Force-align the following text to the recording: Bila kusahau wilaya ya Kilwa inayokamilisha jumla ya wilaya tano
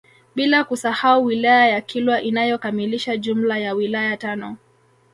Bila 0.35 0.63
kusahau 0.63 1.25
wilaya 1.25 1.67
ya 1.69 1.81
Kilwa 1.81 2.21
inayokamilisha 2.21 3.17
jumla 3.17 3.57
ya 3.57 3.73
wilaya 3.73 4.17
tano 4.17 4.57